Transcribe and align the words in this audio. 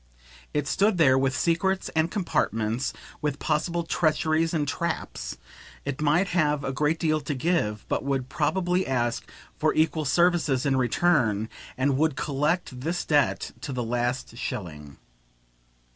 It 0.51 0.67
stood 0.67 0.97
there 0.97 1.15
with 1.15 1.37
secrets 1.37 1.89
and 1.95 2.09
compartments, 2.09 2.91
with 3.21 3.37
possible 3.37 3.83
treacheries 3.83 4.51
and 4.51 4.67
traps; 4.67 5.37
it 5.85 6.01
might 6.01 6.29
have 6.29 6.63
a 6.63 6.73
great 6.73 6.97
deal 6.97 7.21
to 7.21 7.35
give, 7.35 7.85
but 7.87 8.03
would 8.03 8.27
probably 8.27 8.87
ask 8.87 9.29
for 9.59 9.75
equal 9.75 10.05
services 10.05 10.65
in 10.65 10.75
return, 10.75 11.49
and 11.77 11.97
would 11.99 12.15
collect 12.15 12.79
this 12.81 13.05
debt 13.05 13.51
to 13.61 13.71
the 13.71 13.83
last 13.83 14.37
shilling. 14.37 14.97